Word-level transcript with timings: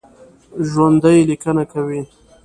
ژوندي 0.71 1.17
لیکنه 1.29 1.63
کوي 1.71 2.01